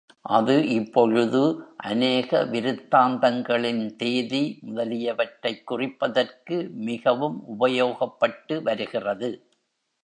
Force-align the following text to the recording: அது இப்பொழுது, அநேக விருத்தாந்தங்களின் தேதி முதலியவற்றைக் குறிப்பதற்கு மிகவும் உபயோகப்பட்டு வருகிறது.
அது 0.29 0.67
இப்பொழுது, 0.67 1.41
அநேக 1.77 2.45
விருத்தாந்தங்களின் 2.45 3.95
தேதி 3.95 4.59
முதலியவற்றைக் 4.61 5.63
குறிப்பதற்கு 5.63 6.69
மிகவும் 6.81 7.43
உபயோகப்பட்டு 7.59 8.61
வருகிறது. 8.61 9.29